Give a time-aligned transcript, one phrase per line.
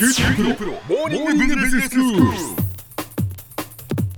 [0.00, 2.22] 九州大学モーニングビジネススクール。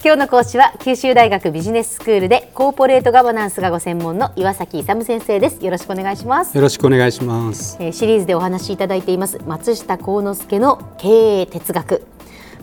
[0.04, 7.78] 今日の講師は九州大学ビジネススクールでコーポレートガバナンスがご専門の岩崎勇先生ですよろしくお願いしますよろしくお願いします。
[7.80, 12.06] えーシリーズでお話しいただいています松下幸之助の経営哲学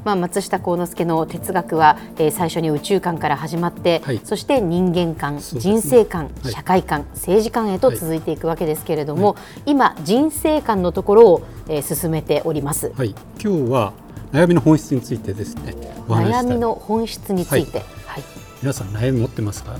[0.05, 4.21] まあ、松下幸之助の哲学は、えー最初に宇宙観から始まって、はい。
[4.23, 5.41] そして人間観、ね。
[5.41, 6.51] 人生観、はい。
[6.53, 12.91] 社会観、政治観へと続いていくわけですけれども、今、人生観のところを、えー進めております。
[12.95, 13.93] はい、今日は
[14.31, 15.75] 悩みの本質についてですね。
[16.07, 18.23] 悩みの本質について、はい。
[18.61, 19.75] 皆さん悩み持ってますか？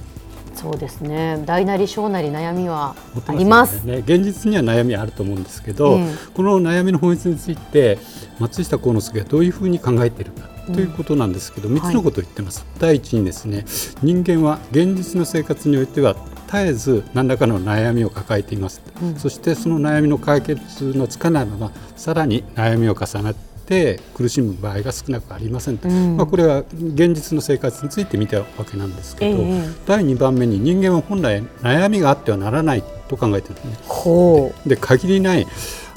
[0.60, 2.96] そうですね大なり小なり悩みは
[3.28, 3.88] あります。
[3.88, 4.00] よね。
[4.00, 7.98] 現実には悩みあると思うんですけど、ええこの悩みの本質について
[8.40, 10.50] 松下幸之助がどういうふうに考えているか。
[10.74, 12.64] ということなんですけど、三つのことを言ってます。
[12.78, 13.66] 第一にですね、
[14.04, 18.82] 人間は現実の生活においては絶えず何らかの悩みを抱えています。
[19.18, 23.36] そしてその悩みの解決のつかないまま、さらに悩みを重ね
[23.70, 26.18] て苦しむ場合が少なくありませんと、うん。
[26.18, 33.66] まあ、これは現実の生活について見たわけなんですけど、ええ第2番目に人間は本来悩みがあってはならないと考えてるんです。
[33.66, 33.78] ね。
[33.88, 35.46] ほで限りない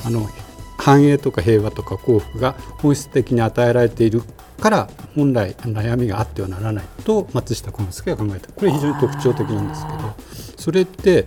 [0.05, 0.29] あの
[0.77, 4.23] 繁栄とか平和とか幸福が本質的に与えられている
[4.61, 8.53] から本来悩みがあってはならないと松下幸之助が考えた。
[8.53, 10.15] これ非常に特徴的なんですけど
[10.59, 11.27] それって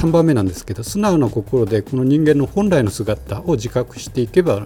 [0.00, 4.64] 3番目なんですけど素直な心でこの人間の本来の姿を自覚していけば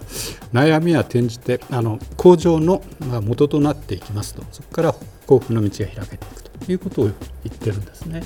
[0.53, 4.95] 悩みは転じてあの向上のまあ元となっていきますとそこから
[5.27, 8.23] 幸福の道が開けていくということを言ってるんですね。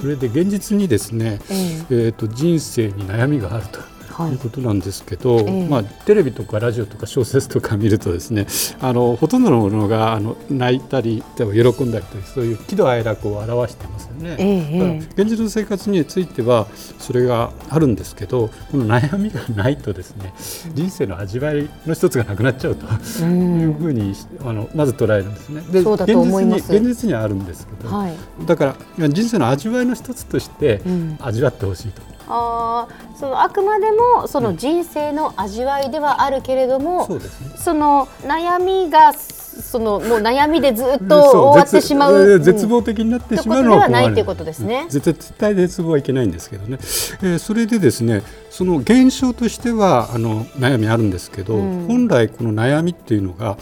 [0.00, 1.54] それで現実にですね、え
[1.90, 3.93] えー、と人生に悩みがあると。
[4.14, 4.32] はい。
[4.32, 5.68] いうことなんですけど、ええ。
[5.68, 8.46] まあ、テレビとかラジオとか小説とか見るとですね
[8.80, 14.36] あのほとんどのものがあの泣いたり喜んだりというそういう喜怒哀楽を表してますよね。
[14.38, 16.66] え現実の生活については
[16.98, 20.32] それがあるんですけどこの悩みがないとですね
[20.74, 25.60] 人生の味わいの一つがなくなっちゃうとう、ういうんふうにあのまず捉えるんですね。
[25.70, 28.14] で現実に現実にはあるんですけど、はい。
[28.46, 31.18] だから人生の味わいの一つとしてうん。
[31.20, 32.13] 味わってほしいと。
[32.28, 37.56] あーそのあくまでもその人生の味わいではあるけれども、そうですね。
[37.56, 44.12] その悩みがそのもう悩みでずっと終わってしまう、絶望的になってしまうのはない困る。
[44.12, 44.82] っていうことですね。
[44.84, 44.88] うん。
[44.88, 46.78] 絶対絶望はいけないんですけどね、
[47.22, 51.86] えーそれでですねその現象としてはあの悩みあるんですけど、うん。
[51.86, 53.56] 本来この悩みっていうのが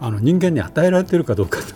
[0.00, 1.66] あの人間に与えられているかどうかと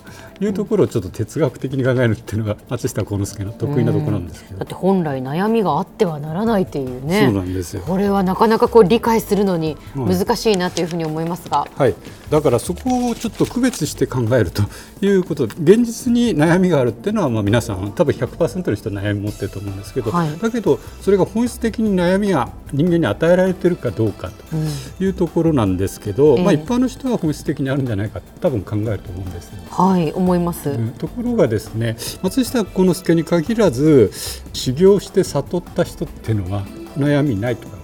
[0.44, 7.24] いうところをちょっと哲学的に考えるっていうのが松下幸之助の得意なところなんですけど、だって本来悩みがあってはならないっていうね。
[7.26, 7.82] そうなんですよ。
[7.82, 10.16] これはなかなかこう理解するのにはい。
[10.16, 11.94] 難しいなというふうに思いますが、はい、
[12.30, 14.62] だからそこをちょっと区別して考えると
[15.00, 15.46] いうこと。
[15.46, 20.38] で現実に悩みがあるっていうのはまあ皆さん多分100%の人悩み持ってると思うんですけど、はい。
[20.38, 24.66] だけどそれが本質的に悩みが人間に与えられてるかどうかうん。
[24.98, 26.44] というところなんですけど、ええ。
[26.44, 29.54] まあ、一般の人は本質的にあるんじゃないかと多分考えると思うんですよ。
[29.70, 30.12] はい。
[30.12, 30.88] 思います、うん。
[30.90, 34.10] ところがですね松下幸之助に限らず
[34.52, 36.64] 修行して悟った人っていうのは
[36.96, 37.82] 悩みないと考える。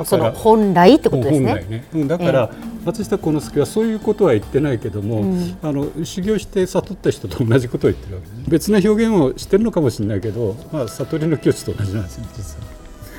[0.00, 1.66] あその本来ってことですね。
[1.68, 2.50] ね、うん、だから、
[2.84, 5.56] 松下幸之助はそういうことは言ってないけども、うん。
[5.62, 12.78] あの修行して悟った人と同じことを言ってるわけです、ね、別な表現をしてるのかもしれないけど、まあ、悟りの境地と同じなんですよ実は。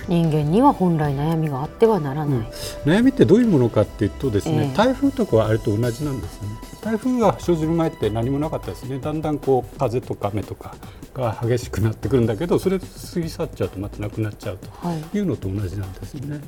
[0.09, 2.39] 人間には本来悩みがあってはならない、
[2.83, 4.75] 悩みってどういうものかっていうとですね、ええ。
[4.75, 6.47] 台風とかはあれと同じなんですね
[6.81, 8.99] 台風が生じる前って何もなかったですね。
[8.99, 10.75] だんだんこう風とか雨とか
[11.13, 12.85] が激しくなってくるんだけどそれ過
[13.19, 15.17] ぎ去っちゃうとまたなくなっちゃうとはい。
[15.17, 16.39] いうのと同じなんですよね。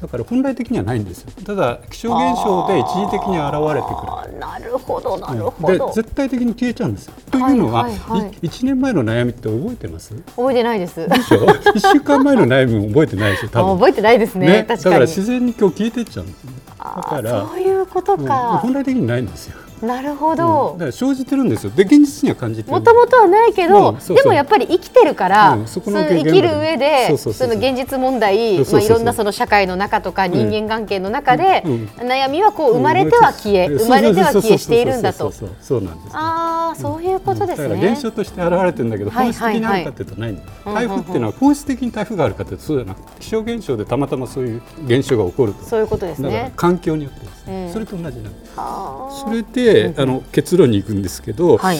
[0.00, 1.30] だから本来的にはないんですよ。
[1.44, 4.38] ただ気象現象で一時的に現れてくる。
[4.38, 7.14] なるほどなるほでど、絶対的に消えちゃうんですよ。
[7.30, 8.30] というのは、はいはいはい。
[8.30, 10.14] い1年前の悩みって覚えてます？
[10.14, 10.94] で覚えてないです。
[10.94, 13.76] しょ？1週間前の悩みも覚えてないでしょあ多分。
[13.78, 14.46] 覚えてないですね。
[14.46, 14.62] ね。
[14.64, 16.46] だから自然に今日消えてっちゃうんです
[16.78, 19.56] だからそういうことうんか、本来的にないんですよ、
[19.86, 20.36] なるほうん。
[20.36, 21.70] どだ、から生じてるんですよ。
[21.70, 24.16] で現実には感じてるもともとはないけど、うんそうそう。
[24.16, 35.32] でもやっぱり生きてるから、うんそこの生きる上でその現実問題、まあ、いろんなその社会の中とか人間関係の中で、うん悩みはこう生まれては消え、うん生まれては消えしているんだと。
[35.32, 38.00] そうなんですああそういうことですだからね現。
[38.02, 40.32] 象として現れてるんだけど、はい本質的にあるかっていうとない。
[40.32, 45.64] んだ台風っていうのは本質的に台風があるかっていうとそうじゃなくて気象現象でたまたまそういう現象が起こると。
[45.64, 46.52] そういうことですだからね。
[46.56, 48.52] 環境によってですね、うんそれと同じなんです。
[48.54, 51.78] それで、あの結論に行くんですけど、はい。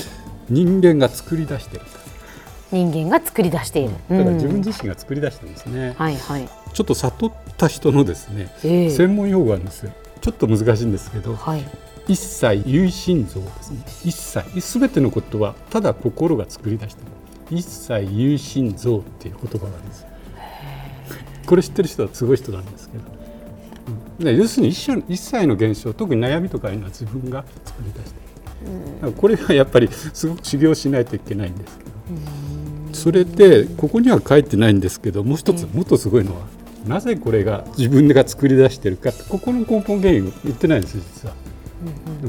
[0.49, 1.83] 人間が作り出してる
[2.71, 3.91] 人間が作り出している。
[4.11, 4.53] だから自うん。
[4.53, 6.49] 分自身が作り出してるんですね、はいはい。
[6.73, 8.91] ちょっと悟った人のですね、ええ。
[8.91, 9.93] 専門用語があるんですよ。
[10.21, 11.65] ちょっと難しいんですけど、はい。
[12.07, 13.85] 一切有心像ですね。
[14.05, 14.61] 一切。
[14.61, 17.59] すべてのことはただ心が作り出してる。
[17.59, 20.01] 一切有心像っていう言葉があるんです。
[20.03, 20.09] よ
[21.47, 23.05] これ知ってる人はすごい人なんですけど。
[24.19, 31.91] で要するに一緒一切の現象特に悩みとかいうのは自分が作り出している、だからこれはやっぱりすごく修行しないといけないんですけど、
[32.93, 36.47] それでここには書いてないんですけどもう一つもっとすごいのは
[36.87, 41.35] なぜこれが自分が作り出してるかここの根本原因言ってないんです実は。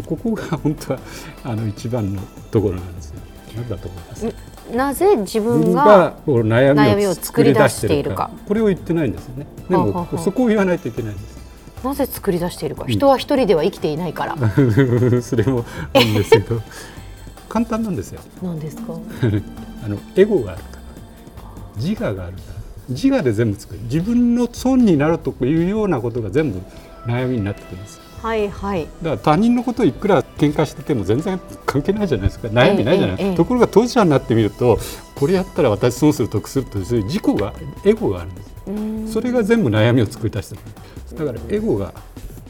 [0.05, 0.99] ここが本当は
[1.43, 2.21] あの一番の
[2.51, 3.19] ところなんですよ。
[3.55, 4.35] 何だと思います？
[4.75, 8.31] なぜ自分が悩悩みみをを作り出してているか。
[8.47, 9.45] これを言ってないんですよね。
[9.69, 11.35] でもそこを言わないといけないんです
[11.83, 12.85] なぜ作り出しているか。
[12.87, 14.35] 人は一人では生きていないから、
[15.21, 15.63] それも
[15.93, 16.61] あるんですけど。
[17.47, 18.19] 簡単なんですよ。
[18.41, 18.93] なんですか？
[19.85, 21.81] あのエゴがあるから。
[21.81, 22.55] 自我があるから。
[22.89, 23.79] 自我で全部作る。
[23.83, 26.59] 自分の損になるというようなことが全部
[27.05, 27.95] 悩みになってくるんです。
[27.97, 28.85] よはいはい。
[28.85, 32.47] だから他人のことをいくら喧嘩してても全然関係ないじゃないですか。
[32.47, 33.35] 悩みないじゃない、ええええ。
[33.35, 34.79] ところが当事者になってみると
[35.13, 37.53] これやったら私損する得するという自己が
[37.85, 38.41] エゴがあるんで
[39.05, 39.13] す。
[39.13, 40.61] それが全部悩みを作り出してる。
[41.19, 41.93] だからエゴが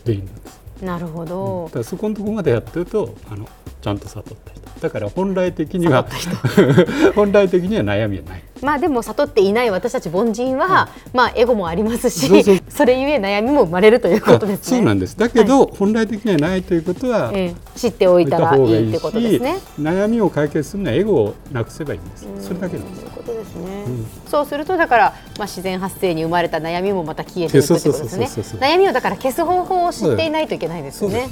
[0.06, 0.62] 原因なんです。
[0.82, 1.66] なるほど。
[1.66, 3.46] だ、からそこのところまでやってるとあの
[3.82, 4.80] ちゃんと悟った人。
[4.80, 6.08] だから本来的には
[7.16, 14.78] 本来的には悩みはないまあでも悟っていない私たち凡人は、まあエゴもありますしそれゆえ悩みも生まれるということですね。
[14.78, 15.18] そうなんです。
[15.18, 17.56] だけど、本来的にはないということは、ええ。
[17.78, 19.58] 知っておいたらいいってことですね。
[19.80, 22.28] 悩みを解決するのはエゴをなくせばいいんです。
[22.42, 23.06] それだけなんです。
[23.06, 24.08] ことですね、うん。
[24.28, 25.04] そうするとだから、
[25.38, 28.26] まあ、自然発生に生まれた悩みもまた消えていくってことですね。
[28.60, 31.28] 悩みをだから消す方法を知っていないといけないですよね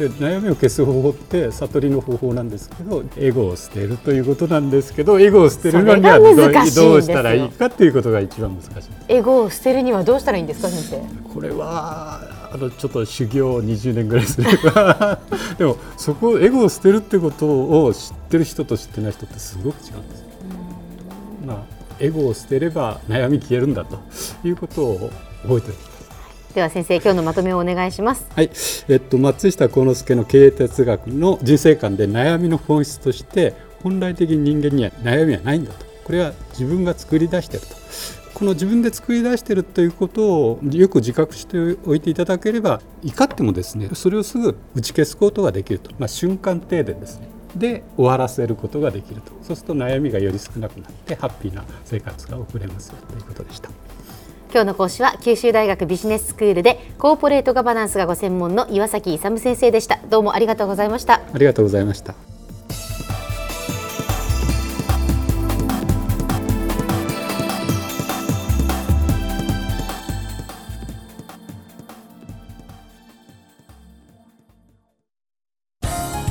[0.00, 8.90] で悩みを消す方法って悟りの方法なんですけどエゴを捨てるということなんですけどエゴを捨てるのにはそどうしたらいいかっていうことが一番難しいです。
[9.08, 11.34] エゴを捨てるにはどうしたらいいんですか先生？
[11.34, 15.18] これはあのちょっと修行を20年ぐらいすれば。
[15.58, 17.46] でもそこエゴを捨てるってこと
[17.84, 20.26] を知ってる人と知ってない人ってすごく違うんですよ。
[21.46, 21.56] まあ
[21.98, 23.98] エゴを捨てれば悩み消えるんだと
[24.44, 25.10] いうことを
[25.42, 25.89] 覚えておいて。
[26.54, 28.26] では先生今日のまとめをお願いします。
[28.34, 28.50] はい、
[28.88, 33.54] えっと松下幸之助の経営哲学の人生観で悩みの本質として
[33.84, 35.86] 本来的に人間には悩みはないんだと。
[36.04, 37.76] これは自分が作り出してると。
[38.34, 47.28] この自分で作り出してるということをよく自覚しておいていただければ怒ってもですねそれをすぐ打ち消すことができると、まあ、瞬間停電ですね。
[47.54, 49.30] で終わらせることができると。
[49.42, 53.70] そうすると悩みがより少なくなってハッピーな生活が送れますよということでした。
[54.52, 60.00] 今日の講師は九州大学ビジネススクールでコーポレートガバナンスがご専門の岩崎勇先生でした。
[60.10, 61.22] どうもありがとうございました。
[61.32, 62.14] ありがとうございました。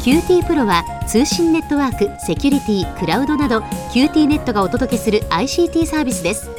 [0.03, 3.59] QT プロは通信ネットワーク、セキュリティ、クラウドなど
[3.93, 6.58] QT ネットがお届けする ICT サービスです